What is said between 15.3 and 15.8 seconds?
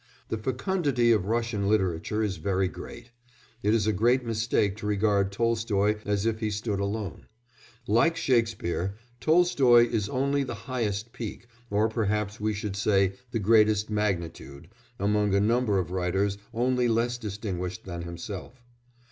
a number